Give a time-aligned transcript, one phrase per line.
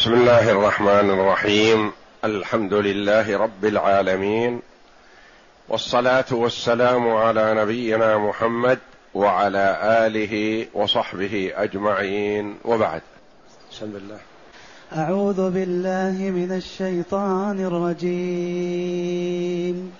[0.00, 1.92] بسم الله الرحمن الرحيم.
[2.24, 4.60] الحمد لله رب العالمين.
[5.68, 8.78] والصلاة والسلام على نبينا محمد
[9.14, 12.54] وعلى آله وصحبه أجمعين.
[12.64, 13.00] وبعد.
[13.72, 14.18] بسم الله.
[14.96, 19.92] أعوذ بالله من الشيطان الرجيم.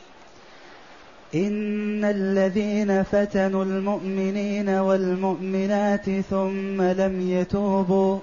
[1.34, 8.18] إن الذين فتنوا المؤمنين والمؤمنات ثم لم يتوبوا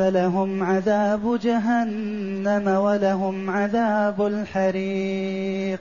[0.00, 5.80] فلهم عذاب جهنم ولهم عذاب الحريق.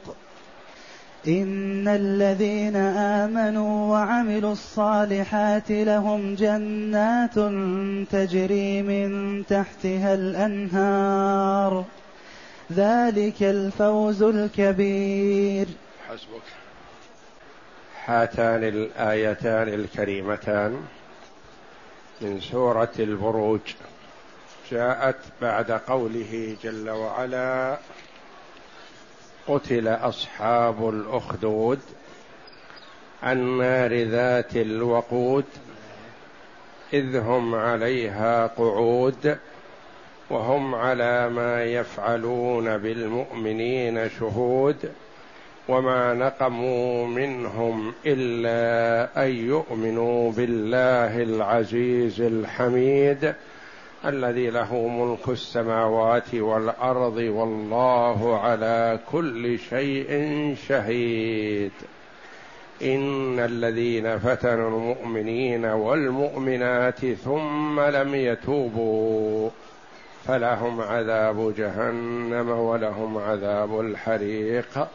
[1.27, 7.35] إن الذين آمنوا وعملوا الصالحات لهم جنات
[8.11, 11.85] تجري من تحتها الأنهار.
[12.73, 15.67] ذلك الفوز الكبير.
[16.09, 16.41] حسبك.
[18.05, 20.77] هاتان الآيتان الكريمتان
[22.21, 23.59] من سورة البروج.
[24.71, 27.77] جاءت بعد قوله جل وعلا
[29.47, 31.79] قتل أصحاب الأخدود
[33.23, 35.45] النار ذات الوقود
[36.93, 39.37] إذ هم عليها قعود
[40.29, 44.91] وهم على ما يفعلون بالمؤمنين شهود
[45.67, 53.33] وما نقموا منهم إلا أن يؤمنوا بالله العزيز الحميد
[54.05, 61.71] الذي له ملك السماوات والأرض والله على كل شيء شهيد.
[62.81, 69.49] إن الذين فتنوا المؤمنين والمؤمنات ثم لم يتوبوا
[70.27, 74.87] فلهم عذاب جهنم ولهم عذاب الحريق.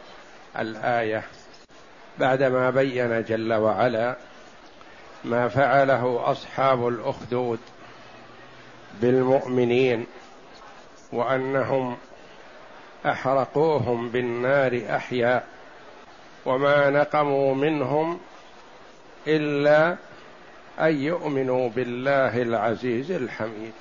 [0.59, 1.23] الآية
[2.19, 4.15] بعدما بين جل وعلا
[5.23, 7.59] ما فعله أصحاب الأخدود
[9.01, 10.05] بالمؤمنين
[11.13, 11.97] وأنهم
[13.05, 15.47] أحرقوهم بالنار احياء
[16.45, 18.19] وما نقموا منهم
[19.27, 19.95] إلا
[20.79, 23.73] أن يؤمنوا بالله العزيز الحميد.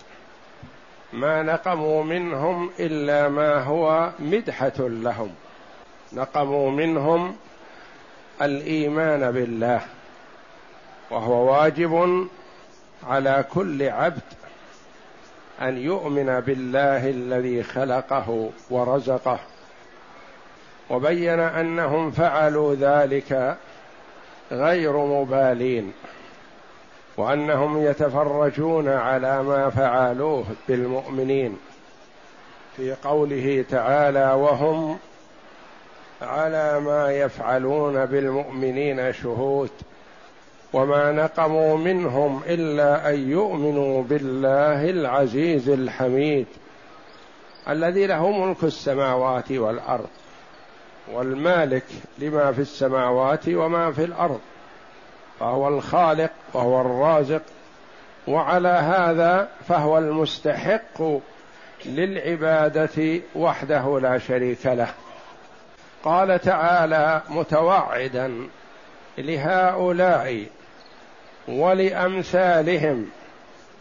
[1.12, 5.34] ما نقموا منهم إلا ما هو مدحة لهم.
[6.12, 7.37] نقموا منهم
[8.43, 9.81] الإيمان بالله
[11.10, 12.27] وهو واجب
[13.06, 14.22] على كل عبد
[15.62, 19.38] أن يؤمن بالله الذي خلقه ورزقه.
[20.91, 23.56] وبين أنهم فعلوا ذلك
[24.53, 25.92] غير مبالين
[27.16, 31.59] وأنهم يتفرجون على ما فعلوه بالمؤمنين.
[32.76, 34.98] في قوله تعالى وهم
[36.22, 39.71] على ما يفعلون بالمؤمنين شهود
[40.75, 46.47] وما نقموا منهم إلا أن يؤمنوا بالله العزيز الحميد
[47.69, 50.09] الذي له ملك السماوات والأرض
[51.13, 51.84] والمالك
[52.19, 54.41] لما في السماوات وما في الأرض
[55.41, 57.43] فهو الخالق وهو الرازق
[58.29, 61.03] وعلى هذا فهو المستحق
[61.87, 64.89] للعبادة وحده لا شريك له.
[66.05, 68.49] قال تعالى متوعدا
[69.19, 70.47] لهؤلاء
[71.49, 73.06] ولأمثالهم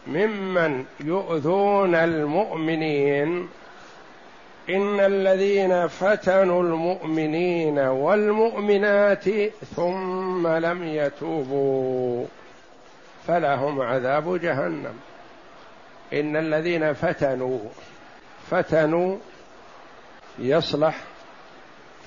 [0.06, 3.48] ممن يؤذون المؤمنين.
[4.70, 9.24] إن الذين فتنوا المؤمنين والمؤمنات
[9.76, 12.26] ثم لم يتوبوا
[13.26, 14.94] فلهم عذاب جهنم.
[16.12, 17.58] إن الذين فتنوا
[18.50, 19.16] فتنوا
[20.38, 20.96] يصلح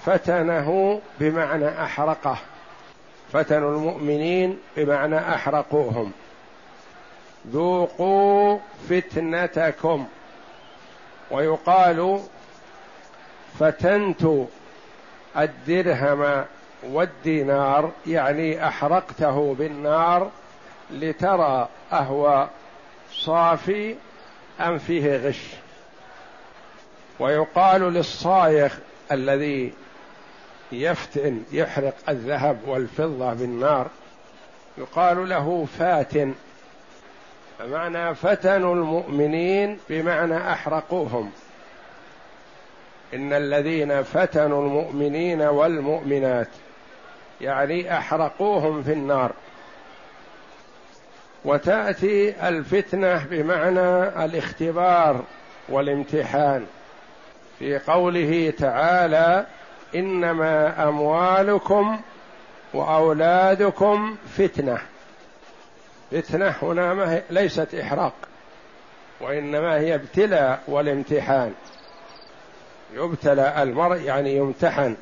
[0.05, 2.37] فتنه بمعنى أحرقه.
[3.33, 6.11] فتنوا المؤمنين بمعنى أحرقوهم.
[7.47, 10.07] ذوقوا فتنتكم.
[11.31, 12.19] ويقال
[13.59, 14.27] فتنت
[15.37, 16.45] الدرهم
[16.83, 20.31] والدينار يعني أحرقته بالنار
[20.91, 22.47] لترى أهو
[23.13, 23.95] صافي
[24.59, 25.41] أم فيه غش.
[27.19, 28.73] ويقال للصايغ
[29.11, 29.73] الذي
[30.71, 33.87] يفتن يحرق الذهب والفضة بالنار.
[34.77, 36.33] يقال له فاتن
[37.59, 41.31] فمعنى فتنوا المؤمنين بمعنى أحرقوهم.
[43.13, 46.47] إن الذين فتنوا المؤمنين والمؤمنات
[47.41, 49.31] يعني أحرقوهم في النار.
[51.45, 55.23] وتأتي الفتنة بمعنى الاختبار
[55.69, 56.65] والامتحان.
[57.59, 59.45] في قوله تعالى
[59.95, 61.99] إنما أموالكم
[62.73, 64.77] وأولادكم فتنة.
[66.11, 68.13] فتنة هنا ما ليست إحراق
[69.21, 71.53] وإنما هي ابتلاء والامتحان.
[72.93, 74.95] يبتلى المرء يعني يمتحن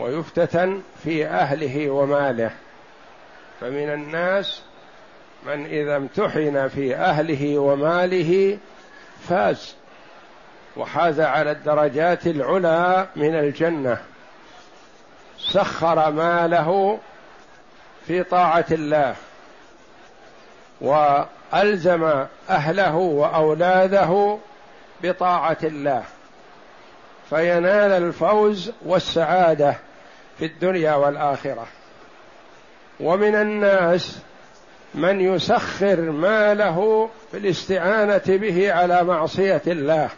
[0.00, 2.50] ويفتتن في أهله وماله.
[3.60, 4.62] فمن الناس
[5.46, 8.58] من إذا امتحن في أهله وماله
[9.28, 9.74] فاز.
[10.76, 13.98] وحاز على الدرجات العلى من الجنة.
[15.38, 16.98] سخر ماله
[18.06, 19.14] في طاعة الله
[20.80, 24.38] وألزم أهله وأولاده
[25.02, 26.02] بطاعة الله.
[27.30, 29.76] فينال الفوز والسعادة
[30.38, 31.66] في الدنيا والآخرة.
[33.00, 34.18] ومن الناس
[34.94, 40.10] من يسخر ماله في الاستعانة به على معصية الله.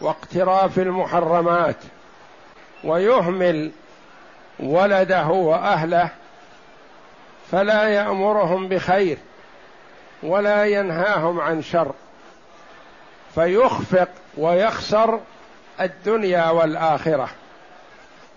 [0.00, 1.76] واقتراف المحرمات
[2.84, 3.70] ويهمل
[4.60, 6.08] ولده وأهله
[7.52, 9.18] فلا يأمرهم بخير
[10.22, 11.92] ولا ينهاهم عن شر
[13.34, 15.20] فيخفق ويخسر
[15.80, 17.28] الدنيا والآخرة.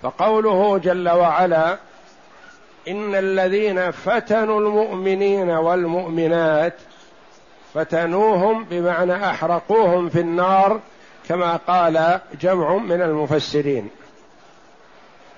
[0.02, 1.78] فقوله جل وعلا
[2.88, 6.74] إن الذين فتنوا المؤمنين والمؤمنات
[7.74, 10.80] فتنوهم بمعنى أحرقوهم في النار
[11.28, 13.90] كما قال جمع من المفسرين.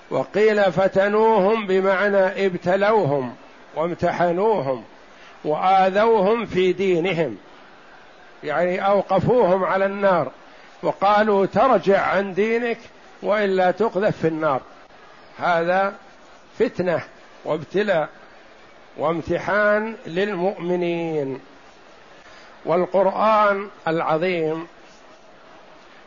[0.10, 3.36] وقيل فتنوهم بمعنى ابتلوهم
[3.76, 4.84] وامتحنوهم
[5.44, 7.38] وآذوهم في دينهم
[8.44, 10.32] يعني أوقفوهم على النار
[10.84, 12.78] وقالوا ترجع عن دينك
[13.24, 14.62] وإلا تقذف في النار.
[15.38, 15.94] هذا
[16.60, 17.04] فتنة
[17.46, 18.10] وابتلاء
[18.98, 21.40] وامتحان للمؤمنين.
[22.66, 24.68] والقرآن العظيم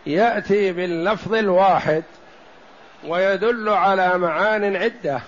[0.07, 2.03] يأتي باللفظ الواحد
[3.07, 5.21] ويدل على معان عدة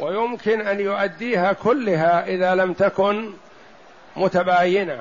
[0.00, 3.32] ويمكن أن يؤديها كلها إذا لم تكن
[4.16, 5.00] متباينة.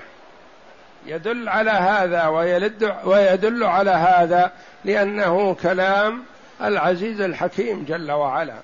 [1.06, 4.52] يدل على هذا ويلد ويدل على هذا
[4.86, 6.24] لأنه كلام
[6.62, 8.56] العزيز الحكيم جل وعلا.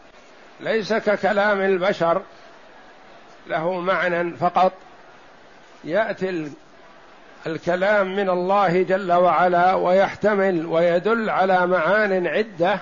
[0.60, 2.22] ليس ككلام البشر
[3.48, 4.74] له معنى فقط.
[5.84, 6.52] يأتي
[7.48, 12.80] الكلام من الله جل وعلا ويحتمل ويدل على معان عدة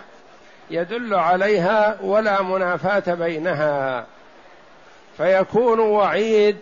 [0.71, 4.06] يدل عليها ولا منافاة بينها.
[5.18, 6.57] فيكون وعيد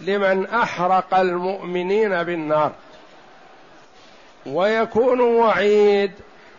[0.00, 2.72] لمن أحرق المؤمنين بالنار.
[4.46, 6.12] ويكون وعيد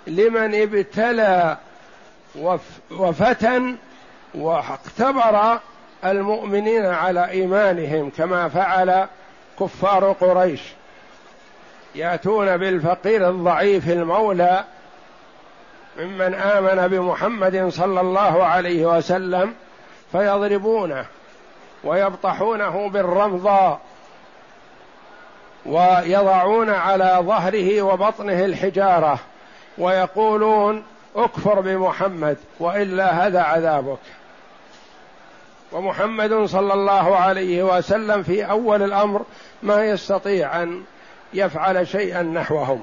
[0.07, 1.57] لمن ابتلى
[2.91, 3.75] وفتن
[4.35, 5.59] واختبر
[6.05, 9.07] المؤمنين على إيمانهم كما فعل
[9.59, 10.61] كفار قريش
[11.95, 14.63] يأتون بالفقير الضعيف المولى
[15.99, 19.53] ممن آمن بمحمد صلى الله عليه وسلم
[20.11, 21.05] فيضربونه
[21.83, 23.79] ويبطحونه بالرمضاء
[25.65, 29.19] ويضعون على ظهره وبطنه الحجارة
[29.77, 30.83] ويقولون
[31.15, 33.99] اكفر بمحمد وإلا هذا عذابك.
[35.71, 39.25] ومحمد صلى الله عليه وسلم في أول الأمر
[39.63, 40.83] ما يستطيع أن
[41.33, 42.81] يفعل شيئا نحوهم.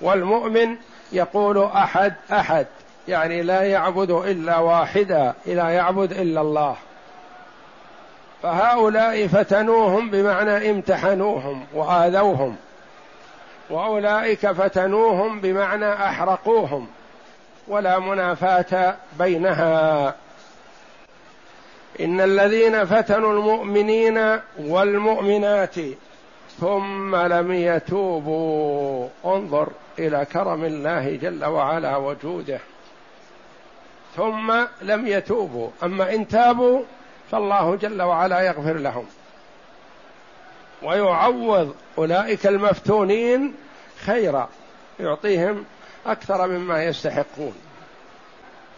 [0.00, 0.76] والمؤمن
[1.12, 2.66] يقول أحد أحد
[3.08, 6.76] يعني لا يعبد إلا واحدا لا يعبد إلا الله.
[8.42, 12.56] فهؤلاء فتنوهم بمعنى امتحنوهم وآذوهم.
[13.70, 16.86] وأولئك فتنوهم بمعنى أحرقوهم.
[17.68, 20.14] ولا منافاة بينها.
[22.00, 25.74] إن الذين فتنوا المؤمنين والمؤمنات
[26.60, 29.08] ثم لم يتوبوا.
[29.24, 32.60] انظر إلى كرم الله جل وعلا وجوده.
[34.16, 34.52] ثم
[34.82, 35.68] لم يتوبوا.
[35.82, 36.82] أما إن تابوا
[37.30, 39.06] فالله جل وعلا يغفر لهم.
[40.82, 43.54] ويعوض أولئك المفتونين
[44.04, 44.48] خيرا
[45.00, 45.64] يعطيهم
[46.06, 47.54] أكثر مما يستحقون.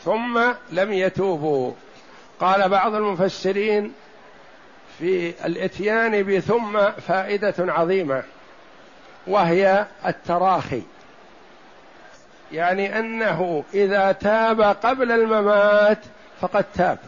[0.04, 0.40] ثم
[0.72, 1.72] لم يتوبوا.
[2.42, 3.92] قال بعض المفسرين
[4.98, 8.22] في الاتيان بثم فائدة عظيمة
[9.26, 10.82] وهي التراخي.
[12.52, 15.98] يعني أنه إذا تاب قبل الممات
[16.40, 16.98] فقد تاب.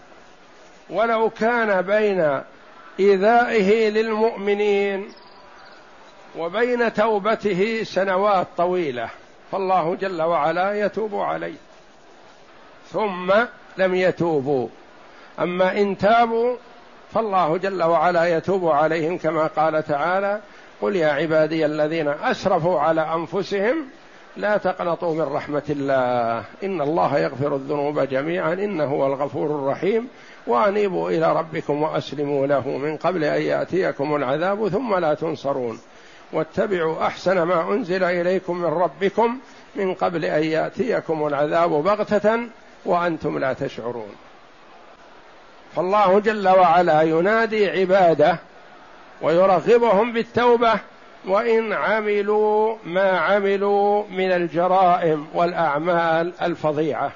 [0.91, 2.41] ولو كان بين
[3.01, 5.09] إيذائه للمؤمنين
[6.37, 9.09] وبين توبته سنوات طويلة
[9.53, 11.59] فالله جل وعلا يتوب عليه.
[12.93, 13.33] ثم
[13.77, 14.69] لم يتوبوا.
[15.41, 16.57] أما إن تابوا
[17.15, 20.41] فالله جل وعلا يتوب عليهم كما قال تعالى
[20.83, 23.77] قل يا عبادي الذين أسرفوا على أنفسهم
[24.37, 30.09] لا تقنطوا من رحمة الله إن الله يغفر الذنوب جميعا إنه هو الغفور الرحيم
[30.47, 35.79] وأنيبوا إلى ربكم وأسلموا له من قبل أن يأتيكم العذاب ثم لا تنصرون
[36.33, 39.39] واتبعوا أحسن ما أنزل إليكم من ربكم
[39.77, 42.41] من قبل أن يأتيكم العذاب بغتة
[42.85, 44.24] وأنتم لا تشعرون
[45.77, 48.39] فالله جل وعلا ينادي عباده
[49.23, 50.73] ويرغبهم بالتوبة
[51.27, 57.13] وإن عملوا ما عملوا من الجرائم والأعمال الفظيعة.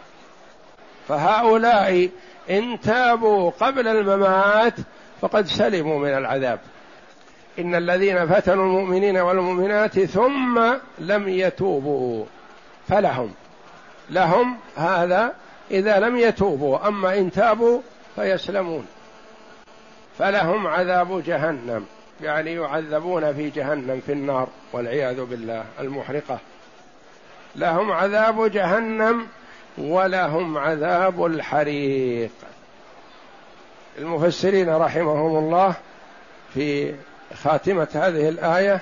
[1.08, 2.08] فهؤلاء
[2.50, 4.74] إن تابوا قبل الممات
[5.20, 6.58] فقد سلموا من العذاب.
[7.58, 10.60] إن الذين فتنوا المؤمنين والمؤمنات ثم
[10.98, 12.24] لم يتوبوا
[12.88, 13.32] فلهم.
[14.10, 15.32] لهم هذا
[15.70, 16.88] إذا لم يتوبوا.
[16.88, 17.80] أما إن تابوا
[18.18, 18.86] فيسلمون.
[20.18, 21.86] فلهم عذاب جهنم
[22.22, 26.38] يعني يعذبون في جهنم في النار والعياذ بالله المحرقة.
[27.56, 29.26] لهم عذاب جهنم
[29.78, 32.30] ولهم عذاب الحريق.
[33.98, 35.74] المفسرين رحمهم الله
[36.54, 36.94] في
[37.42, 38.80] خاتمة هذه الآية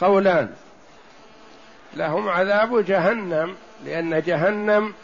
[0.00, 0.50] قولان
[1.96, 4.94] لهم عذاب جهنم لأن جهنم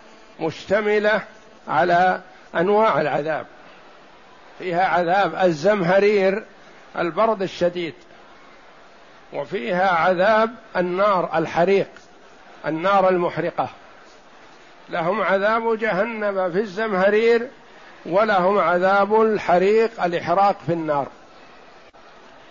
[0.40, 1.22] مشتملة
[1.68, 2.20] على
[2.60, 3.46] أنواع العذاب.
[4.58, 6.44] فيها عذاب الزمهرير
[6.98, 7.94] البرد الشديد.
[9.32, 11.88] وفيها عذاب النار الحريق
[12.66, 13.68] النار المحرقة.
[14.88, 17.48] لهم عذاب جهنم في الزمهرير
[18.06, 21.06] ولهم عذاب الحريق الإحراق في النار.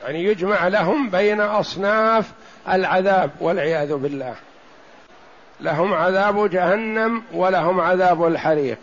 [0.04, 2.32] يعني يجمع لهم بين أصناف
[2.70, 4.36] العذاب والعياذ بالله.
[5.62, 8.78] لهم عذاب جهنم ولهم عذاب الحريق.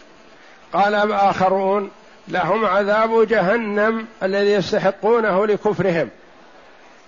[0.73, 1.91] قال آخرون
[2.29, 6.09] لهم عذاب جهنم الذي يستحقونه لكفرهم.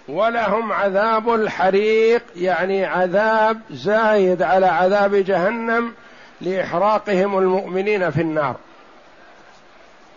[0.09, 5.92] ولهم عذاب الحريق يعني عذاب زايد على عذاب جهنم
[6.40, 8.56] لإحراقهم المؤمنين في النار.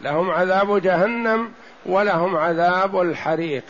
[0.02, 1.52] لهم عذاب جهنم
[1.86, 3.64] ولهم عذاب الحريق.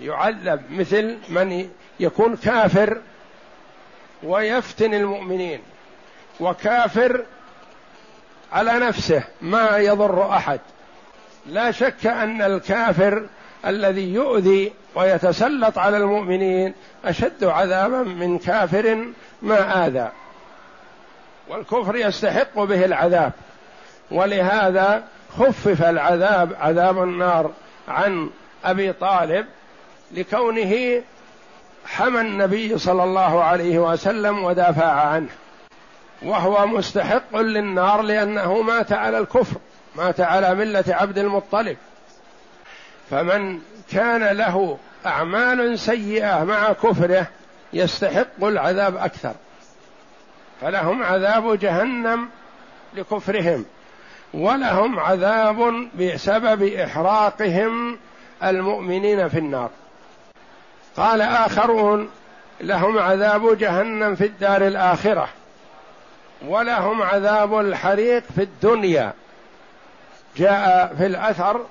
[0.00, 1.68] يعذب مثل من
[2.00, 2.98] يكون كافر
[4.22, 5.60] ويفتن المؤمنين.
[6.40, 7.24] وكافر
[8.52, 10.60] على نفسه ما يضر أحد.
[11.46, 13.26] لا شك أن الكافر
[13.66, 19.04] الذي يؤذي ويتسلط على المؤمنين أشد عذابا من كافر
[19.42, 20.08] ما آذى.
[21.48, 23.32] والكفر يستحق به العذاب.
[24.10, 25.02] ولهذا
[25.38, 27.50] خفف العذاب عذاب النار
[27.88, 28.30] عن
[28.64, 29.46] أبي طالب
[30.12, 31.02] لكونه
[31.86, 35.28] حمى النبي صلى الله عليه وسلم ودافع عنه.
[36.22, 39.56] وهو مستحق للنار لأنه مات على الكفر
[39.96, 41.76] مات على ملة عبد المطلب.
[43.10, 43.58] فمن
[43.92, 47.26] كان له أعمال سيئة مع كفره
[47.72, 49.34] يستحق العذاب أكثر.
[50.60, 52.28] فلهم عذاب جهنم
[52.94, 53.64] لكفرهم
[54.34, 57.98] ولهم عذاب بسبب إحراقهم
[58.44, 59.70] المؤمنين في النار.
[60.96, 62.10] قال آخرون
[62.60, 65.28] لهم عذاب جهنم في الدار الآخرة.
[66.46, 69.12] ولهم عذاب الحريق في الدنيا.
[70.36, 71.64] جاء في الأثر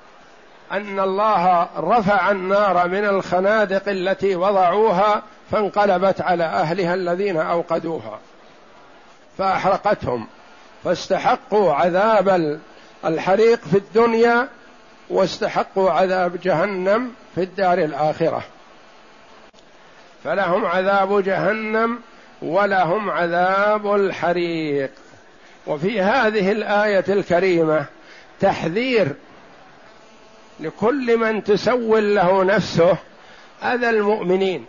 [0.72, 8.18] أن الله رفع النار من الخنادق التي وضعوها فانقلبت على أهلها الذين أوقدوها.
[9.38, 10.26] فأحرقتهم.
[10.84, 12.60] فاستحقوا عذاب
[13.04, 14.48] الحريق في الدنيا
[15.10, 18.42] واستحقوا عذاب جهنم في الدار الآخرة.
[20.24, 21.98] فلهم عذاب جهنم
[22.42, 24.90] ولهم عذاب الحريق.
[25.66, 27.84] وفي هذه الآية الكريمة
[28.40, 29.08] تحذير
[30.60, 32.96] لكل من تسول له نفسه
[33.62, 34.64] أذى المؤمنين.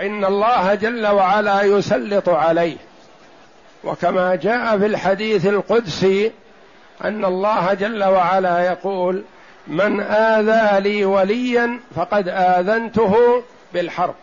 [0.00, 2.76] إن الله جل وعلا يسلط عليه.
[3.84, 6.32] وكما جاء في الحديث القدسي
[7.04, 9.22] أن الله جل وعلا يقول
[9.66, 13.42] من آذى لي وليا فقد آذنته
[13.74, 14.14] بالحرب.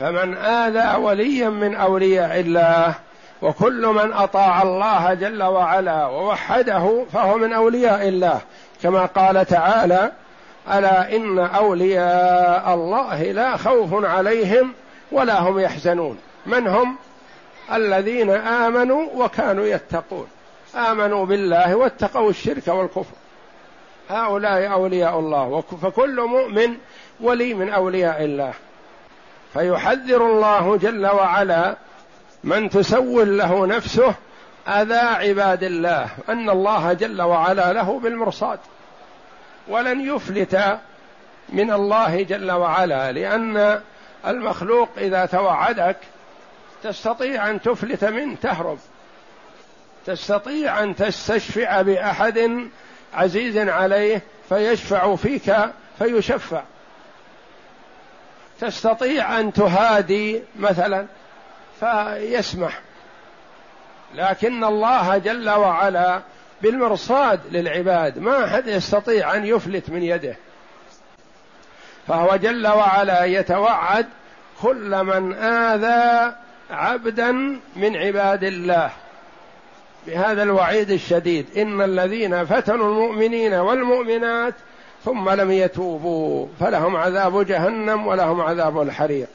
[0.00, 2.94] فمن آذى وليا من أولياء الله
[3.42, 8.40] وكل من أطاع الله جل وعلا ووحده فهو من أولياء الله.
[8.82, 10.12] كما قال تعالى
[10.72, 14.72] ألا إن أولياء الله لا خوف عليهم
[15.12, 16.18] ولا هم يحزنون.
[16.46, 16.96] من هم؟
[17.72, 20.26] الذين آمنوا وكانوا يتقون.
[20.76, 23.16] آمنوا بالله واتقوا الشرك والكفر.
[24.10, 25.64] هؤلاء أولياء الله.
[25.82, 26.74] فكل مؤمن
[27.20, 28.52] ولي من أولياء الله.
[29.54, 31.76] فيحذر الله جل وعلا
[32.44, 34.14] من تسول له نفسه
[34.68, 38.58] أذى عباد الله أن الله جل وعلا له بالمرصاد.
[39.68, 40.78] ولن يفلت
[41.48, 43.80] من الله جل وعلا لأن
[44.26, 45.96] المخلوق إذا توعدك
[46.82, 48.78] تستطيع أن تفلت منه تهرب.
[50.06, 52.68] تستطيع أن تستشفع بأحد
[53.14, 55.56] عزيز عليه فيشفع فيك
[55.98, 56.62] فيشفع.
[58.60, 61.06] تستطيع أن تهادي مثلا
[61.80, 62.80] فيسمح.
[64.14, 66.20] لكن الله جل وعلا
[66.62, 70.36] بالمرصاد للعباد ما أحد يستطيع أن يفلت من يده.
[72.08, 74.06] فهو جل وعلا يتوعد
[74.62, 76.34] كل من آذى
[76.70, 77.32] عبدا
[77.76, 78.90] من عباد الله.
[80.06, 84.54] بهذا الوعيد الشديد إن الذين فتنوا المؤمنين والمؤمنات
[85.04, 89.28] ثم لم يتوبوا فلهم عذاب جهنم ولهم عذاب الحريق.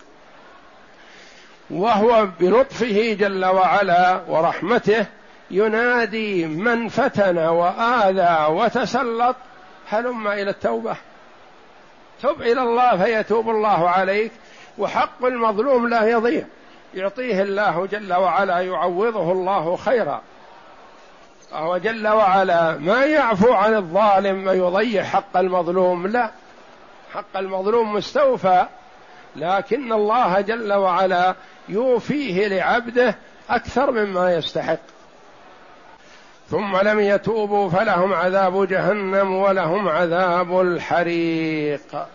[1.69, 5.05] وهو بلطفه جل وعلا ورحمته
[5.51, 9.35] ينادي من فتن وآذى وتسلط
[9.89, 10.95] هلم إلى التوبة.
[12.21, 14.31] تب إلى الله فيتوب الله عليك
[14.77, 16.45] وحق المظلوم لا يضيع.
[16.93, 20.21] يعطيه الله جل وعلا يعوضه الله خيرا.
[21.51, 26.07] وهو جل وعلا ما يعفو عن الظالم ويضيع حق المظلوم.
[26.07, 26.31] لا
[27.13, 28.65] حق المظلوم مستوفى
[29.35, 31.35] لكن الله جل وعلا
[31.69, 33.15] يوفيه لعبده
[33.49, 34.79] أكثر مما يستحق.
[36.49, 42.07] ثم لم يتوبوا فلهم عذاب جهنم ولهم عذاب الحريق.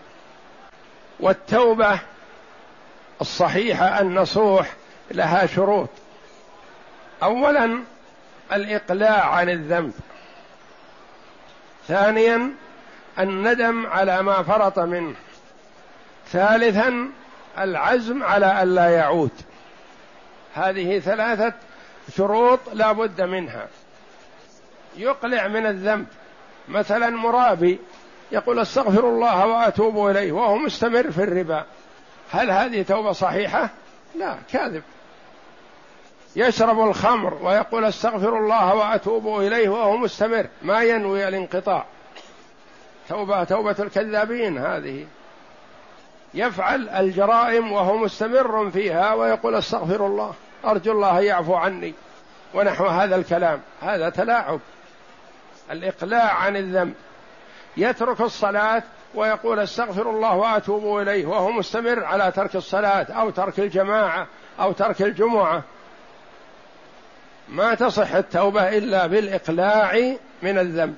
[1.20, 2.00] والتوبة
[3.20, 4.72] الصحيحة النصوح
[5.10, 5.88] لها شروط.
[7.22, 7.78] اولا
[8.52, 9.92] الإقلاع عن الذنب.
[11.88, 12.50] ثانيا
[13.18, 15.14] الندم على ما فرط منه.
[16.28, 17.10] ثالثا
[17.58, 19.30] العزم على الا يعود.
[20.54, 21.52] هذه ثلاثة
[22.16, 23.68] شروط لا بد منها.
[24.96, 26.06] يقلع من الذنب.
[26.68, 27.78] مثلا مرابي
[28.32, 31.64] يقول استغفر الله وأتوب إليه وهو مستمر في الربا.
[32.30, 33.70] هل هذه توبة صحيحة؟
[34.14, 34.82] لا كاذب.
[36.36, 41.84] يشرب الخمر ويقول استغفر الله وأتوب إليه وهو مستمر ما ينوي الانقطاع.
[43.08, 45.06] توبه توبة الكذابين هذه.
[46.34, 51.94] يفعل الجرائم وهو مستمر فيها ويقول استغفر الله أرجو الله يعفو عني
[52.54, 53.60] ونحو هذا الكلام.
[53.82, 54.60] هذا تلاعب.
[55.70, 56.94] الإقلاع عن الذنب.
[57.76, 58.82] يترك الصلاة
[59.14, 64.26] ويقول استغفر الله وأتوب إليه وهو مستمر على ترك الصلاة أو ترك الجماعة
[64.60, 65.62] أو ترك الجمعة.
[67.48, 70.96] ما تصح التوبة إلا بالإقلاع من الذنب.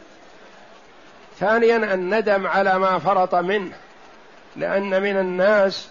[1.39, 3.73] ثانيا الندم على ما فرط منه
[4.57, 5.89] لأن من الناس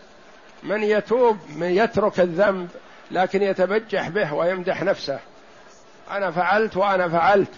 [0.63, 2.69] من يتوب من يترك الذنب
[3.11, 5.19] لكن يتبجح به ويمدح نفسه.
[6.11, 7.51] أنا فعلت وأنا فعلت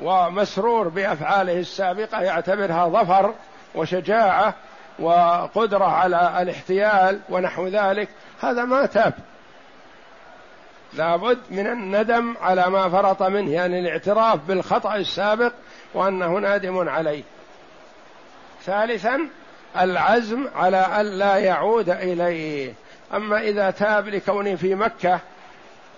[0.00, 3.34] ومسرور بأفعاله السابقة يعتبرها ظفر
[3.74, 4.54] وشجاعة
[4.98, 8.08] وقدرة على الاحتيال ونحو ذلك.
[8.40, 9.14] هذا ما تاب.
[10.96, 15.52] لابد من الندم على ما فرط منه يعني الاعتراف بالخطأ السابق
[15.94, 17.22] وأنه نادم عليه.
[18.64, 19.28] ثالثا
[19.80, 22.74] العزم على الا يعود إليه.
[23.14, 25.20] أما إذا تاب لكونه في مكة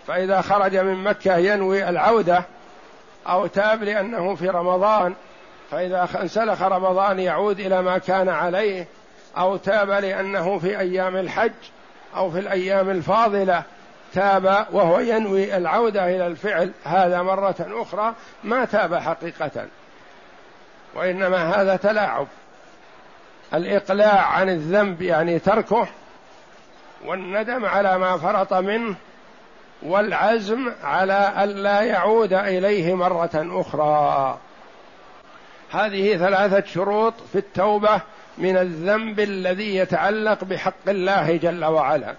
[0.07, 2.45] فإذا خرج من مكة ينوي العودة
[3.29, 5.15] أو تاب لأنه في رمضان
[5.71, 8.87] فإذا انسلخ رمضان يعود إلى ما كان عليه
[9.39, 11.53] أو تاب لأنه في أيام الحج
[12.17, 13.63] أو في الأيام الفاضلة.
[14.17, 19.67] تاب وهو ينوي العودة إلى الفعل هذا مرة أخرى ما تاب حقيقة
[20.95, 22.27] وإنما هذا تلاعب.
[23.55, 25.89] الإقلاع عن الذنب يعني تركه
[27.05, 28.97] والندم على ما فرط منه
[29.83, 34.39] والعزم على الا يعود إليه مرة أخرى.
[35.71, 38.01] هذه ثلاثة شروط في التوبة
[38.39, 42.15] من الذنب الذي يتعلق بحق الله جل وعلا.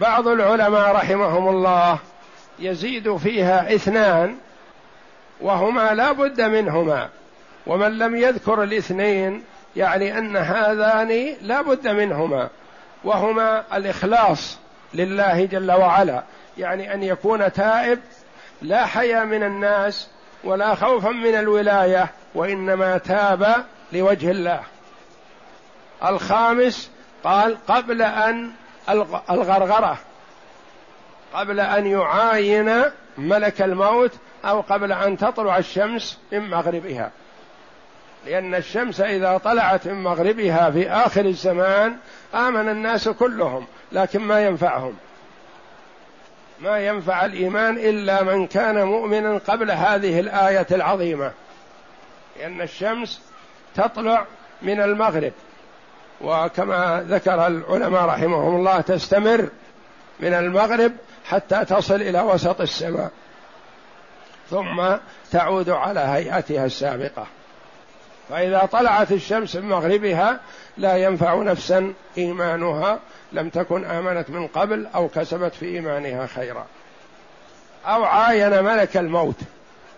[0.00, 1.98] بعض العلماء رحمهم الله
[2.58, 4.36] يزيد فيها اثنان
[5.40, 7.08] وهما لا بد منهما.
[7.66, 9.44] ومن لم يذكر الاثنين
[9.76, 12.48] يعني أن هذان لا بد منهما.
[13.04, 14.58] وهما الإخلاص
[14.94, 16.22] لله جل وعلا.
[16.58, 17.98] يعني أن يكون تائب
[18.62, 20.08] لا حيا من الناس
[20.44, 24.60] ولا خوفا من الولاية وإنما تاب لوجه الله.
[26.04, 26.90] الخامس
[27.24, 28.50] قال قبل أن
[29.30, 29.98] الغرغرة.
[31.34, 32.82] قبل أن يعاين
[33.18, 34.12] ملك الموت
[34.44, 37.10] أو قبل أن تطلع الشمس من مغربها.
[38.26, 41.96] لأن الشمس إذا طلعت من مغربها في آخر الزمان
[42.34, 44.96] آمن الناس كلهم لكن ما ينفعهم.
[46.60, 51.32] ما ينفع الإيمان إلا من كان مؤمنا قبل هذه الآية العظيمة.
[52.38, 53.22] لأن الشمس
[53.74, 54.26] تطلع
[54.62, 55.32] من المغرب.
[56.20, 59.48] وكما ذكر العلماء رحمهم الله تستمر
[60.20, 60.92] من المغرب
[61.24, 63.10] حتى تصل إلى وسط السماء
[64.50, 64.82] ثم
[65.30, 67.26] تعود على هيئتها السابقة.
[68.28, 70.40] فإذا طلعت الشمس من مغربها
[70.76, 72.98] لا ينفع نفسا إيمانها
[73.32, 76.66] لم تكن آمنت من قبل أو كسبت في إيمانها خيرا.
[77.86, 79.40] أو عاين ملك الموت.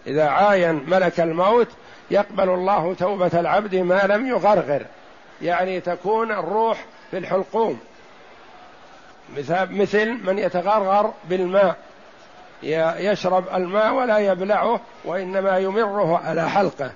[0.07, 1.69] إذا عاين ملك الموت
[2.11, 4.87] يقبل الله توبة العبد ما لم يغرغر.
[5.43, 7.81] يعني تكون الروح في الحلقوم.
[9.71, 11.77] مثل من يتغرغر بالماء.
[12.63, 16.91] يشرب الماء ولا يبلعه وإنما يمره على حلقه.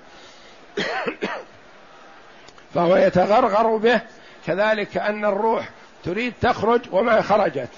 [2.74, 4.00] فهو يتغرغر به
[4.46, 5.68] كذلك أن الروح
[6.04, 7.68] تريد تخرج وما خرجت.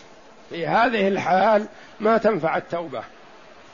[0.50, 1.66] في هذه الحال
[2.00, 3.02] ما تنفع التوبة.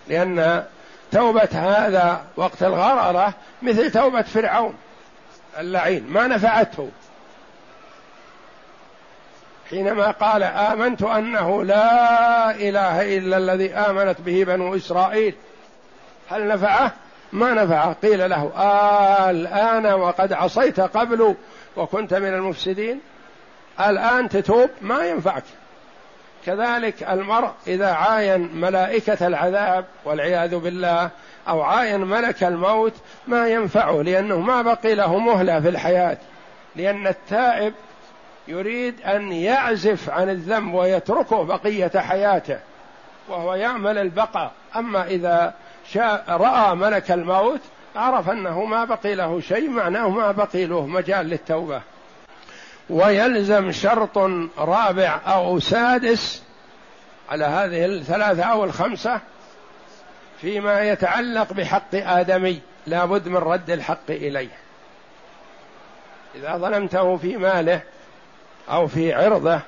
[0.09, 0.64] لأن
[1.12, 4.74] توبة هذا وقت الغرره مثل توبة فرعون.
[5.58, 6.06] اللعين.
[6.08, 6.90] ما نفعته.
[9.70, 15.34] حينما قال آمنت أنه لا إله إلا الذي آمنت به بنو إسرائيل.
[16.30, 16.92] هل نفعه؟
[17.32, 17.92] ما نفعه.
[17.92, 21.34] قيل له آه الآن وقد عصيت قبل
[21.76, 23.00] وكنت من المفسدين.
[23.80, 25.44] الآن تتوب؟ ما ينفعك.
[26.46, 31.10] كذلك المرء إذا عاين ملائكة العذاب والعياذ بالله
[31.48, 32.92] أو عاين ملك الموت
[33.26, 36.16] ما ينفعه لأنه ما بقي له مهلة في الحياة.
[36.76, 37.74] لأن التائب
[38.48, 42.59] يريد أن يعزف عن الذنب ويتركه بقية حياته
[43.28, 44.52] وهو يعمل البقاء.
[44.76, 45.55] أما إذا
[45.92, 47.61] شاء رأى ملك الموت
[47.96, 51.83] عرف أنه ما بقي له شيء معناه ما بقي له مجال للتوبة.
[52.90, 54.18] ويلزم شرط
[54.59, 56.42] رابع أو سادس
[57.31, 59.20] على هذه الثلاثة أو الخمسة
[60.42, 64.48] فيما يتعلق بحق آدمي لا بد من رد الحق إليه.
[66.35, 67.81] إذا ظلمته في ماله
[68.68, 69.61] أو في عرضه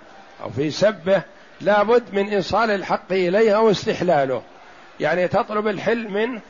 [0.42, 1.22] أو في سبه
[1.60, 4.42] لا بد من إيصال الحق إليه أو استحلاله.
[5.00, 6.40] يعني تطلب الحل منه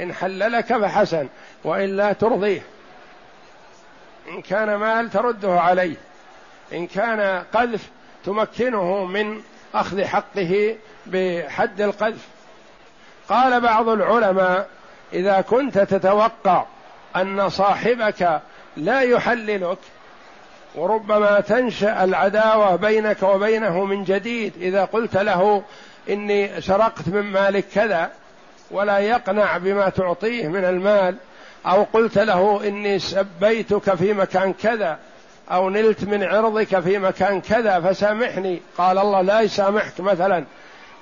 [0.00, 1.28] إن حللك فحسن
[1.64, 2.62] والا ترضيه.
[4.28, 5.96] إن كان مال ترده عليه.
[6.72, 7.90] إن كان قذف
[8.24, 9.40] تمكنه من
[9.74, 12.33] أخذ حقه بحد القذف.
[13.28, 14.68] قال بعض العلماء
[15.12, 16.64] إذا كنت تتوقع
[17.16, 18.40] أن صاحبك
[18.76, 19.78] لا يحللك
[20.74, 25.62] وربما تنشأ العداوة بينك وبينه من جديد إذا قلت له
[26.08, 28.10] إني سرقت من مالك كذا
[28.70, 31.16] ولا يقنع بما تعطيه من المال
[31.66, 34.98] أو قلت له إني سبيتك في مكان كذا
[35.50, 38.62] أو نلت من عرضك في مكان كذا فسامحني.
[38.78, 40.44] قال الله لا يسامحك مثلا.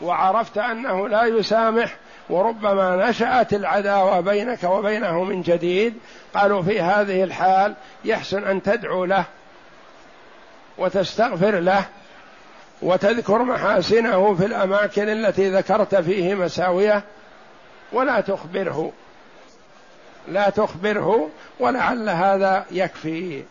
[0.02, 1.96] وعرفت أنه لا يسامح
[2.32, 5.94] وربما نشأت العداوة بينك وبينه من جديد.
[6.34, 9.24] قالوا في هذه الحال يحسن أن تدعو له
[10.78, 11.84] وتستغفر له
[12.82, 17.02] وتذكر محاسنه في الأماكن التي ذكرت فيه مساويه.
[17.92, 18.92] ولا تخبره
[20.28, 23.42] لا تخبره ولعل هذا يكفي.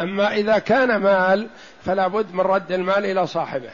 [0.00, 1.48] أما إذا كان مال
[1.84, 3.70] فلا بد من رد المال إلى صاحبه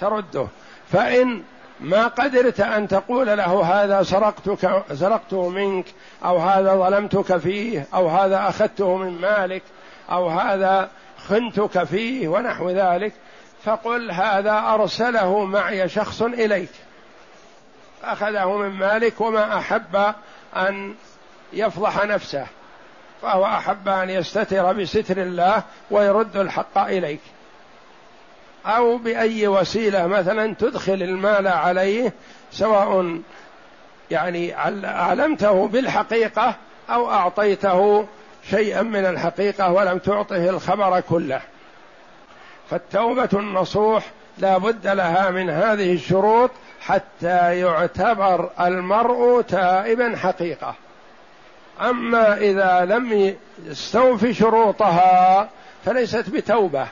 [0.00, 0.46] ترده.
[0.92, 1.42] فإن
[1.80, 5.86] ما قدرت أن تقول له هذا سرقتك سرقته منك
[6.24, 9.62] أو هذا ظلمتك فيه أو هذا أخذته من مالك
[10.10, 10.90] أو هذا
[11.28, 13.12] خنتك فيه ونحو ذلك.
[13.64, 16.70] فقل هذا أرسله معي شخص إليك.
[18.04, 20.14] أخذه من مالك وما أحب
[20.56, 20.94] أن
[21.52, 22.46] يفضح نفسه.
[23.22, 27.20] فهو أحب أن يستتر بستر الله ويرد الحق إليك.
[28.66, 32.12] أو بأي وسيلة مثلا تدخل المال عليه
[32.52, 33.20] سواء
[34.10, 34.52] يعني
[34.84, 36.54] علمته بالحقيقة
[36.90, 38.06] أو أعطيته
[38.50, 41.40] شيئا من الحقيقة ولم تعطه الخبر كله.
[42.70, 44.04] فالتوبة النصوح
[44.38, 50.74] لا بد لها من هذه الشروط حتى يعتبر المرء تائبا حقيقة.
[51.80, 53.34] أما إذا لم
[53.66, 55.48] يستوفي شروطها
[55.84, 56.86] فليست بتوبة.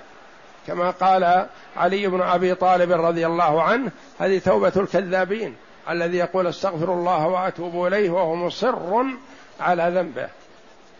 [0.68, 5.56] كما قال علي بن أبي طالب رضي الله عنه هذه توبة الكذابين
[5.90, 9.04] الذي يقول استغفر الله وأتوب إليه وهو مصر
[9.60, 10.28] على ذنبه.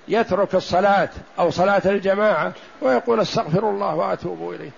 [0.09, 4.71] يترك الصلاة أو صلاة الجماعة ويقول استغفر الله وأتوب إليه.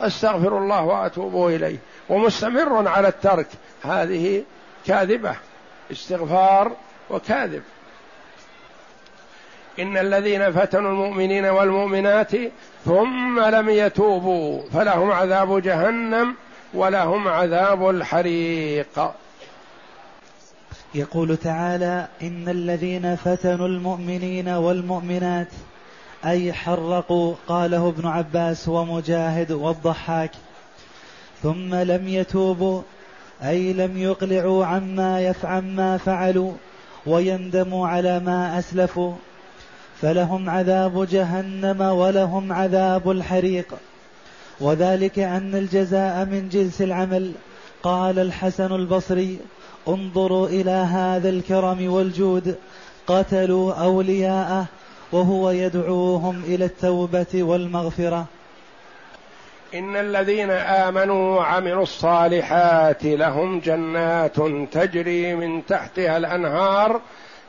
[0.00, 1.78] استغفر الله وأتوب إليه.
[2.08, 3.48] ومستمر على الترك.
[3.82, 4.42] هذه
[4.86, 5.34] كاذبة.
[5.92, 6.72] استغفار
[7.10, 7.62] وكاذب.
[9.78, 12.32] إن الذين فتنوا المؤمنين والمؤمنات
[12.84, 16.34] ثم لم يتوبوا فلهم عذاب جهنم
[16.74, 19.10] ولهم عذاب الحريق.
[20.94, 25.48] يقول تعالى إن الذين فتنوا المؤمنين والمؤمنات
[26.24, 30.30] أي حرقوا قاله ابن عباس ومجاهد والضحاك
[31.42, 32.82] ثم لم يتوبوا
[33.42, 36.52] أي لم يقلعوا عما يفعل ما فعلوا
[37.06, 39.14] ويندموا على ما أسلفوا
[40.02, 43.74] فلهم عذاب جهنم ولهم عذاب الحريق.
[44.60, 47.32] وذلك أن الجزاء من جنس العمل.
[47.82, 49.38] قال الحسن البصري
[49.88, 52.56] انظروا إلى هذا الكرم والجود.
[53.06, 54.66] قتلوا أولياءه
[55.12, 58.26] وهو يدعوهم إلى التوبة والمغفرة.
[59.74, 64.36] إن الذين آمنوا وعملوا الصالحات لهم جنات
[64.72, 67.00] تجري من تحتها الأنهار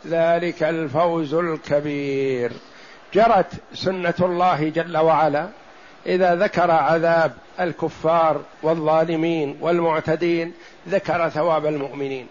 [0.06, 2.52] ذلك الفوز الكبير.
[3.14, 5.50] جرت سنة الله جل وعلا.
[6.06, 10.54] إذا ذكر عذاب الكفار والظالمين والمعتدين
[10.90, 12.28] ذكر ثواب المؤمنين.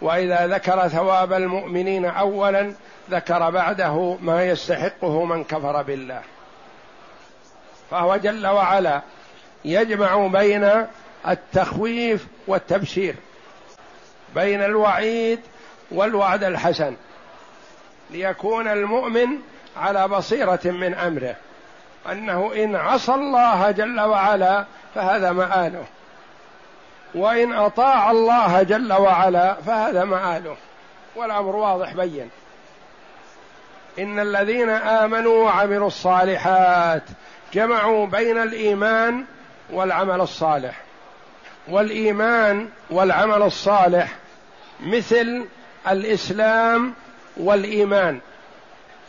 [0.00, 2.72] وإذا ذكر ثواب المؤمنين اولا
[3.10, 6.20] ذكر بعده ما يستحقه من كفر بالله.
[7.90, 9.02] فهو جل وعلا
[9.64, 10.70] يجمع بين
[11.28, 13.14] التخويف والتبشير.
[14.34, 15.40] بين الوعيد
[15.92, 16.96] والوعد الحسن
[18.10, 19.28] ليكون المؤمن
[19.76, 21.36] على بصيرة من أمره
[22.12, 25.84] أنه إن عصى الله جل وعلا فهذا مآله
[27.14, 30.56] وإن أطاع الله جل وعلا فهذا مآله
[31.16, 32.30] والأمر واضح بين.
[33.98, 37.02] إن الذين آمنوا وعملوا الصالحات
[37.52, 39.24] جمعوا بين الإيمان
[39.70, 40.80] والعمل الصالح
[41.68, 44.08] والإيمان والعمل الصالح
[44.80, 45.44] مثل
[45.88, 46.94] الإسلام
[47.36, 48.20] والإيمان.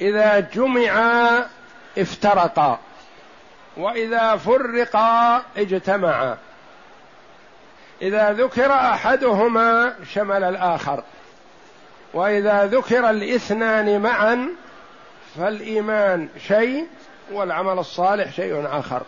[0.02, 1.46] إذا جمعا
[1.98, 2.80] افترقا.
[3.78, 6.38] وإذا فرقا اجتمعا.
[8.02, 11.04] إذا ذكر أحدهما شمل الآخر.
[12.14, 14.50] وإذا ذكر الاثنان معا
[15.38, 16.88] فالإيمان شيء
[17.32, 19.02] والعمل الصالح شيء آخر.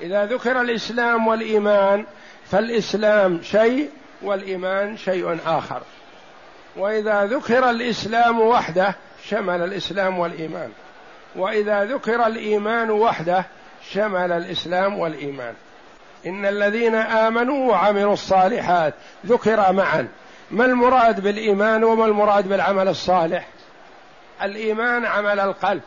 [0.00, 2.04] إذا ذكر الإسلام والإيمان
[2.50, 3.90] فالإسلام شيء
[4.24, 5.82] والإيمان شيء آخر.
[6.76, 8.94] وإذا ذكر الإسلام وحده
[9.28, 10.70] شمل الإسلام والإيمان.
[11.36, 13.44] وإذا ذكر الإيمان وحده
[13.90, 15.54] شمل الإسلام والإيمان.
[16.26, 18.94] إن الذين آمنوا وعملوا الصالحات
[19.26, 20.08] ذكر معا.
[20.50, 23.48] ما المراد بالإيمان وما المراد بالعمل الصالح؟
[24.42, 25.82] الإيمان عمل القلب.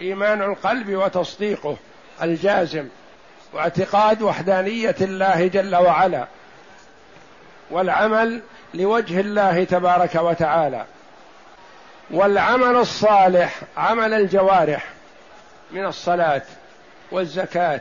[0.00, 1.76] إيمان القلب وتصديقه
[2.22, 2.88] الجازم
[3.52, 6.26] واعتقاد وحدانية الله جل وعلا.
[7.70, 8.40] والعمل
[8.74, 10.84] لوجه الله تبارك وتعالى.
[12.10, 14.84] والعمل الصالح عمل الجوارح
[15.70, 16.42] من الصلاة
[17.10, 17.80] والزكاة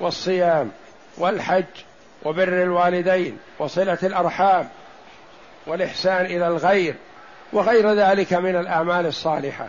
[0.00, 0.70] والصيام
[1.18, 1.64] والحج
[2.22, 4.68] وبر الوالدين وصلة الأرحام
[5.66, 6.94] والإحسان إلى الغير
[7.52, 9.66] وغير ذلك من الأعمال الصالحة.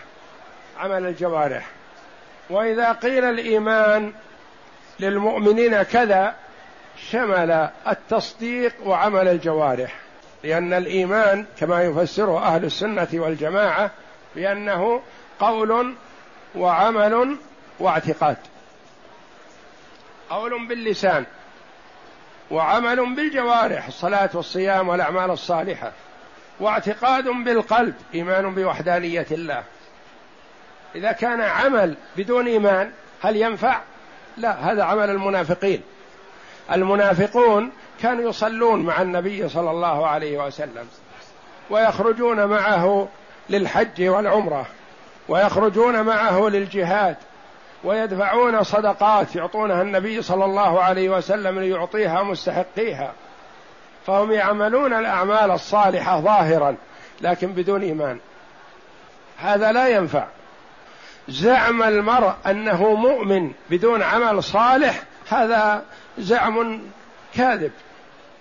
[0.77, 1.67] عمل الجوارح.
[2.49, 4.13] وإذا قيل الإيمان
[4.99, 6.35] للمؤمنين كذا
[7.11, 9.95] شمل التصديق وعمل الجوارح
[10.43, 13.91] لأن الإيمان كما يفسره أهل السنة والجماعة
[14.35, 15.01] بأنه
[15.39, 15.95] قول
[16.55, 17.37] وعمل
[17.79, 18.37] واعتقاد.
[20.29, 21.25] قول باللسان
[22.51, 25.91] وعمل بالجوارح الصلاة والصيام والأعمال الصالحة
[26.59, 29.63] واعتقاد بالقلب إيمان بوحدانية الله.
[30.95, 32.91] إذا كان عمل بدون إيمان
[33.23, 33.81] هل ينفع؟
[34.37, 35.81] لا هذا عمل المنافقين.
[36.73, 40.87] المنافقون كانوا يصلون مع النبي صلى الله عليه وسلم
[41.69, 43.07] ويخرجون معه
[43.49, 44.65] للحج والعمرة
[45.29, 47.15] ويخرجون معه للجهاد
[47.83, 53.13] ويدفعون صدقات يعطونها النبي صلى الله عليه وسلم ليعطيها مستحقيها.
[54.07, 56.75] فهم يعملون الأعمال الصالحة ظاهرا
[57.21, 58.19] لكن بدون إيمان.
[59.37, 60.27] هذا لا ينفع.
[61.27, 65.83] زعم المرء أنه مؤمن بدون عمل صالح هذا
[66.17, 66.81] زعم
[67.35, 67.71] كاذب.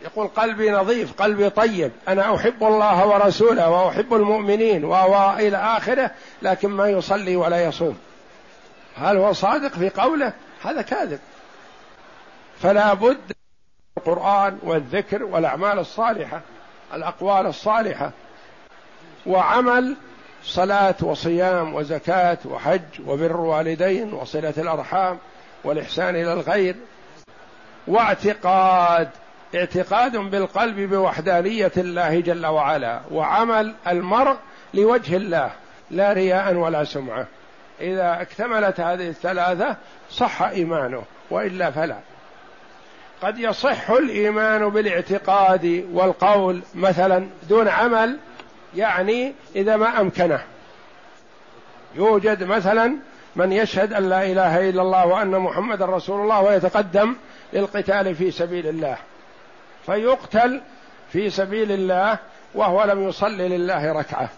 [0.02, 6.10] يقول قلبي نظيف قلبي طيب أنا أحب الله ورسوله وأحب المؤمنين والى آخره
[6.42, 7.98] لكن ما يصلي ولا يصوم.
[8.96, 10.32] هل هو صادق في قوله؟
[10.62, 11.18] هذا كاذب.
[12.62, 13.32] فلا بد
[13.98, 16.40] القرآن والذكر والأعمال الصالحة
[16.94, 18.10] الأقوال الصالحة
[19.26, 19.96] وعمل
[20.44, 25.18] صلاة وصيام وزكاة وحج وبر والدين وصلة الأرحام
[25.64, 26.76] والإحسان إلى الغير.
[27.86, 29.08] واعتقاد
[29.54, 34.36] اعتقاد بالقلب بوحدانية الله جل وعلا وعمل المرء
[34.74, 35.50] لوجه الله
[35.90, 37.26] لا رياء ولا سمعة.
[37.80, 39.76] إذا اكتملت هذه الثلاثة
[40.10, 41.98] صح إيمانه وإلا فلا.
[43.22, 48.18] قد يصح الإيمان بالاعتقاد والقول مثلا دون عمل
[48.76, 50.42] يعني إذا ما أمكنه.
[51.94, 52.96] يوجد مثلا
[53.36, 57.16] من يشهد أن لا إله إلا الله وأن محمد رسول الله ويتقدم
[57.52, 58.96] للقتال في سبيل الله.
[59.86, 60.60] فيقتل
[61.12, 62.18] في سبيل الله
[62.54, 64.28] وهو لم يصلي لله ركعة.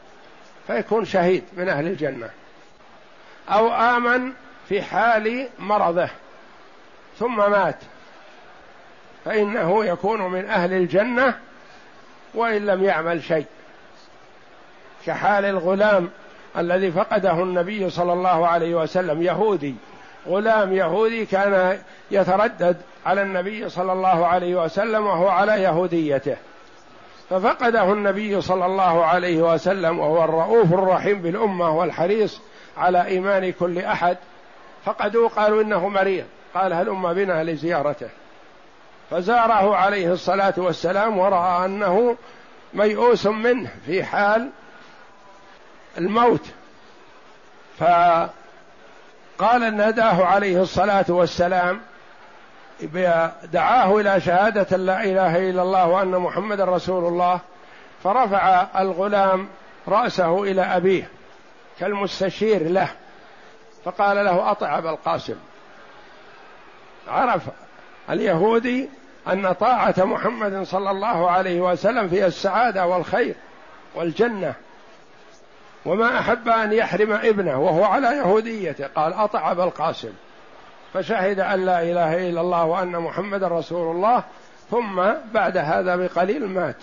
[0.67, 2.31] فيكون شهيد من أهل الجنة.
[3.49, 4.33] أو آمن
[4.69, 6.09] في حال مرضه.
[7.19, 7.79] ثم مات.
[9.25, 11.39] فإنه يكون من أهل الجنة
[12.35, 13.47] وإن لم يعمل شيء.
[15.07, 16.11] كحال الغلام
[16.59, 19.75] الذي فقده النبي صلى الله عليه وسلم يهودي
[20.29, 21.79] غلام يهودي كان
[22.11, 26.37] يتردد على النبي صلى الله عليه وسلم وهو على يهوديته.
[27.31, 32.41] ففقده النبي صلى الله عليه وسلم وهو الرؤوف الرحيم بالأمة والحريص
[32.77, 34.17] على إيمان كل أحد
[34.85, 38.09] فقدوه قالوا إنه مريض قال هلم بنا لزيارته؟
[39.11, 42.17] فزاره عليه الصلاة والسلام ورأى أنه
[42.75, 44.51] ميؤوس منه في حال
[45.99, 46.47] الموت.
[47.79, 48.31] فقال
[49.77, 51.81] نداه عليه الصلاة والسلام
[53.53, 57.41] دعاه إلى شهادة لا إله إلا الله وأن محمد رسول الله
[58.05, 59.49] فرفع الغلام
[59.89, 61.09] رأسه إلى أبيه
[61.81, 62.89] كالمستشير له
[63.85, 65.37] فقال له اطع ابا القاسم.
[67.09, 67.43] عرف
[68.11, 68.89] اليهودي
[69.33, 73.35] أن طاعة محمد صلى الله عليه وسلم فيها السعادة والخير
[73.95, 74.55] والجنة
[75.87, 78.87] وما أحب أن يحرم ابنه وهو على يهوديته.
[78.87, 80.13] قال أطع أبا القاسم.
[80.95, 84.25] فشهد أن لا إله إلا الله وأن محمدا رسول الله
[84.71, 85.03] ثم
[85.35, 86.77] بعد هذا بقليل مات.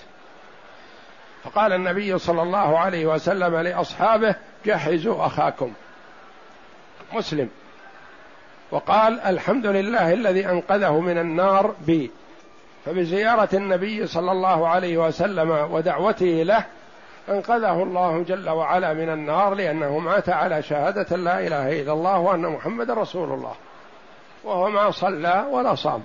[1.43, 4.35] فقال النبي صلى الله عليه وسلم لأصحابه
[4.65, 5.73] جهزوا أخاكم.
[7.13, 7.49] مسلم.
[8.71, 12.11] وقال الحمد لله الذي أنقذه من النار بي.
[12.85, 16.65] فبزيارة النبي صلى الله عليه وسلم ودعوته له
[17.29, 22.41] أنقذه الله جل وعلا من النار لأنه مات على شهادة لا إله إلا الله وأن
[22.41, 23.55] محمد رسول الله.
[24.43, 26.03] وهو ما صلى ولا صام.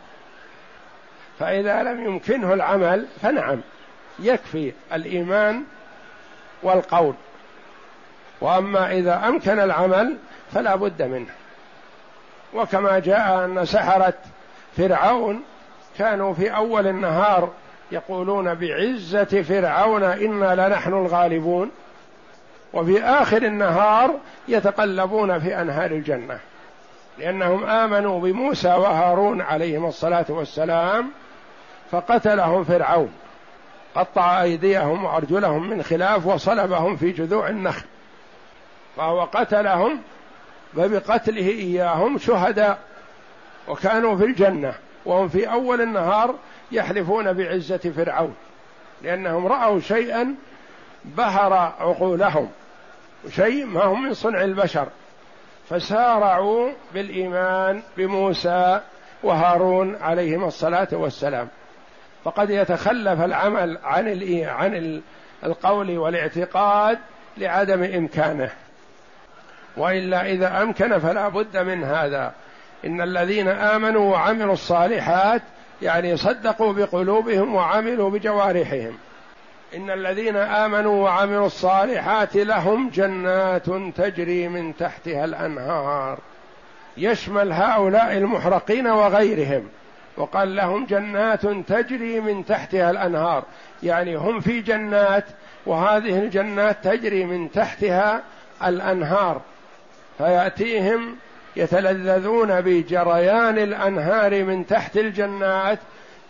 [1.39, 3.61] فإذا لم يمكنه العمل فنعم.
[4.19, 5.65] يكفي الإيمان
[6.63, 7.15] والقول.
[8.41, 10.17] وأما إذا أمكن العمل
[10.53, 11.31] فلا بد منه.
[12.55, 14.15] وكما جاء أن سحرة
[14.77, 15.43] فرعون
[15.99, 17.51] كانوا في أول النهار
[17.93, 21.71] يقولون بعزة فرعون أنا لنحن الغالبون
[22.73, 24.15] وفي اخر النهار
[24.49, 26.39] يتقلبون في أنهار الجنة
[27.19, 31.11] لأنهم آمنوا بموسى وهارون عليهم الصلاة والسلام
[31.91, 33.13] فقتلهم فرعون
[33.95, 37.87] قطع أيديهم وأرجلهم من خلاف وصلبهم في جذوع النخل
[38.97, 40.01] فهو قتلهم
[40.77, 42.79] فبقتله إياهم شهداء
[43.69, 46.35] وكانوا في الجنة وهم في أول النهار
[46.73, 48.35] يحلفون بعزة فرعون
[49.03, 50.35] لأنهم رأوا شيئا
[51.05, 52.51] بهر عقولهم
[53.31, 54.89] شيء ما هم من صنع البشر
[55.71, 58.81] فسارعوا بالإيمان بموسى
[59.23, 61.49] وهارون عليهم الصلاة والسلام.
[62.25, 64.09] فقد يتخلف العمل عن
[64.47, 65.03] عن
[65.45, 66.99] القول والاعتقاد
[67.39, 68.51] لعدم إمكانه.
[69.77, 72.33] وإلا إذا أمكن فلا بد من هذا.
[72.85, 75.43] إن الذين آمنوا وعملوا الصالحات
[75.83, 78.99] يعني صدقوا بقلوبهم وعملوا بجوارحهم.
[79.75, 86.19] إن الذين آمنوا وعملوا الصالحات لهم جنات تجري من تحتها الأنهار.
[86.97, 89.69] يشمل هؤلاء المحرقين وغيرهم.
[90.17, 93.45] وقال لهم جنات تجري من تحتها الأنهار.
[93.83, 95.25] يعني هم في جنات
[95.67, 98.23] وهذه الجنات تجري من تحتها
[98.65, 99.41] الأنهار.
[100.19, 101.17] فيأتيهم
[101.57, 105.79] يتلذذون بجريان الأنهار من تحت الجنات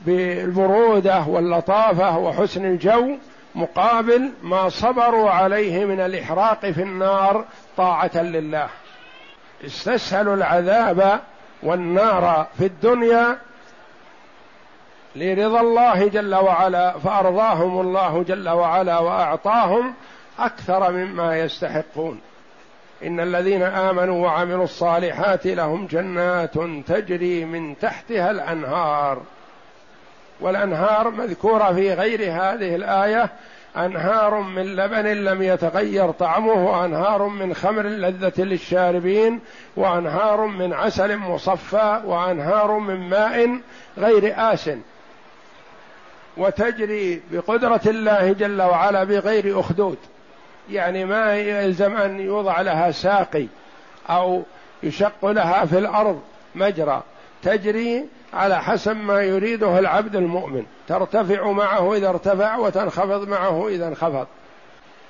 [0.01, 3.17] بالبرودة واللطافة وحسن الجو
[3.55, 7.45] مقابل ما صبروا عليه من الإحراق في النار
[7.77, 8.69] طاعة لله.
[9.65, 11.21] استسهلوا العذاب
[11.63, 13.39] والنار في الدنيا
[15.17, 19.95] لرضا الله جل وعلا فأرضاهم الله جل وعلا وأعطاهم
[20.39, 22.21] أكثر مما يستحقون.
[23.03, 26.55] إن الذين آمنوا وعملوا الصالحات لهم جنات
[26.87, 29.23] تجري من تحتها الأنهار.
[30.41, 33.31] والأنهار مذكورة في غير هذه الآية.
[33.77, 39.41] أنهار من لبن لم يتغير طعمه وأنهار من خمر لذة للشاربين
[39.77, 43.61] وأنهار من عسل مصفى وأنهار من ماء
[43.99, 44.71] غير آس
[46.37, 49.99] وتجري بقدرة الله جل وعلا بغير أخدود.
[50.71, 53.47] يعني ما يلزم أن يوضع لها ساقي
[54.11, 54.43] أو
[54.83, 56.21] يشق لها في الأرض
[56.55, 57.03] مجرى
[57.43, 60.67] تجري على حسب ما يريده العبد المؤمن.
[60.89, 64.27] ترتفع معه إذا ارتفع وتنخفض معه إذا انخفض.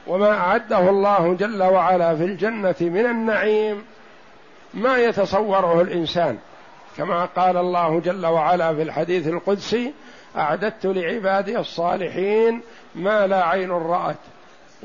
[0.07, 3.85] وما أعده الله جل وعلا في الجنة من النعيم
[4.75, 6.39] ما يتصوره الإنسان.
[6.97, 9.93] كما قال الله جل وعلا في الحديث القدسي
[10.37, 12.61] أعددت لعبادي الصالحين
[12.95, 14.17] ما لا عين رأت.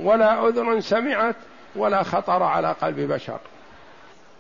[0.01, 1.35] ولا أذن سمعت
[1.75, 3.39] ولا خطر على قلب بشر.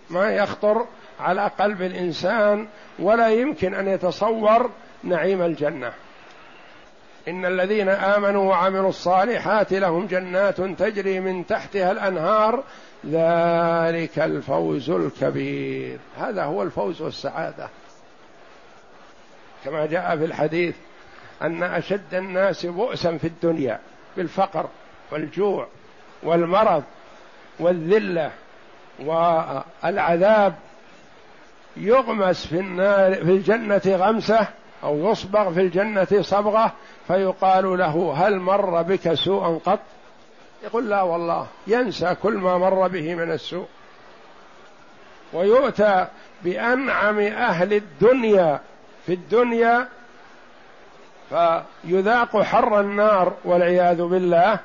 [0.09, 0.85] ما يخطر
[1.19, 2.67] على قلب الإنسان
[2.99, 4.69] ولا يمكن أن يتصور
[5.03, 5.93] نعيم الجنة.
[7.27, 12.63] إن الذين آمنوا وعملوا الصالحات لهم جنات تجري من تحتها الأنهار.
[13.05, 15.99] ذلك الفوز الكبير.
[16.17, 17.69] هذا هو الفوز والسعادة.
[19.65, 20.75] كما جاء في الحديث
[21.41, 23.79] أن أشد الناس بؤسا في الدنيا
[24.17, 24.69] بالفقر.
[25.11, 25.67] والجوع
[26.23, 26.83] والمرض
[27.59, 28.31] والذلة
[28.99, 30.53] والعذاب
[31.77, 34.47] يغمس في النار في الجنة غمسة
[34.83, 36.73] أو يصبغ في الجنة صبغة
[37.07, 39.79] فيقال له هل مر بك سوء قط؟
[40.63, 43.67] يقول لا والله ينسى كل ما مر به من السوء.
[45.33, 46.07] ويؤتى
[46.43, 48.59] بأنعم أهل الدنيا
[49.05, 49.87] في الدنيا
[51.29, 54.59] فيذاق حر النار والعياذ بالله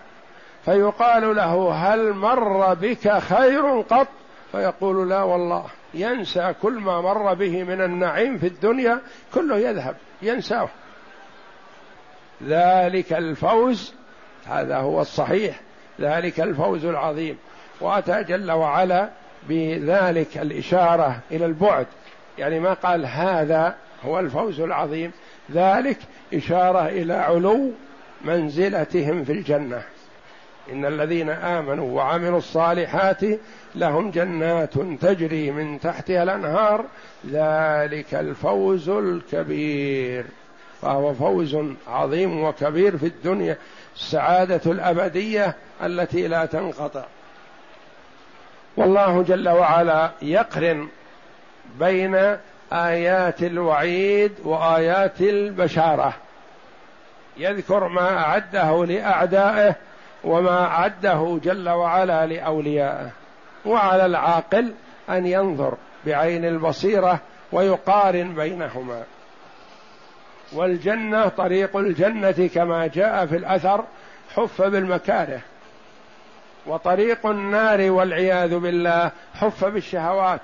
[0.66, 4.08] فيقال له هل مر بك خير قط؟
[4.52, 5.64] فيقول لا والله
[5.94, 9.00] ينسى كل ما مر به من النعيم في الدنيا
[9.34, 10.68] كله يذهب ينساه.
[12.44, 13.94] ذلك الفوز
[14.46, 15.60] هذا هو الصحيح
[16.00, 17.38] ذلك الفوز العظيم.
[17.80, 19.08] وأتى جل وعلا
[19.48, 21.86] بذلك الإشارة إلى البعد.
[22.38, 25.12] يعني ما قال هذا هو الفوز العظيم
[25.52, 25.98] ذلك
[26.34, 27.70] إشارة إلى علو
[28.24, 29.82] منزلتهم في الجنة.
[30.72, 33.20] إن الذين آمنوا وعملوا الصالحات
[33.74, 36.84] لهم جنات تجري من تحتها الأنهار.
[37.26, 40.24] ذلك الفوز الكبير
[40.82, 41.56] فهو فوز
[41.88, 43.56] عظيم وكبير في الدنيا
[43.96, 47.04] السعادة الأبدية التي لا تنقطع.
[48.76, 50.88] والله جل وعلا يقرن
[51.78, 52.36] بين
[52.72, 56.14] آيات الوعيد وآيات البشارة.
[57.36, 59.74] يذكر ما أعده لأعدائه
[60.24, 63.10] وما اعده جل وعلا لأوليائه.
[63.66, 64.74] وعلى العاقل
[65.10, 67.20] أن ينظر بعين البصيرة
[67.52, 69.02] ويقارن بينهما.
[70.52, 73.84] والجنة طريق الجنة كما جاء في الأثر
[74.34, 75.40] حف بالمكاره.
[76.66, 80.40] وطريق النار والعياذ بالله حف بالشهوات.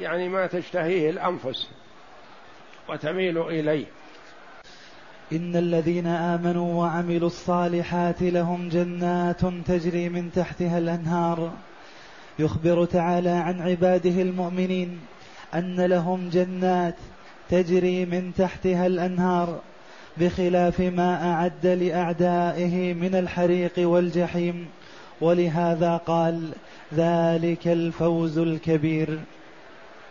[0.00, 1.68] يعني ما تشتهيه الأنفس.
[2.88, 3.86] وتميل إليه.
[5.34, 11.50] إن الذين آمنوا وعملوا الصالحات لهم جنات تجري من تحتها الأنهار.
[12.38, 15.00] يخبر تعالى عن عباده المؤمنين
[15.54, 16.94] أن لهم جنات
[17.50, 19.58] تجري من تحتها الأنهار
[20.16, 24.66] بخلاف ما أعد لأعدائه من الحريق والجحيم.
[25.20, 26.50] ولهذا قال
[26.94, 29.18] ذلك الفوز الكبير.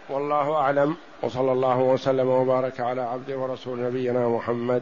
[0.10, 0.96] والله أعلم.
[1.24, 4.82] وصلى الله وسلم وبارك على عبد ورسول نبينا محمد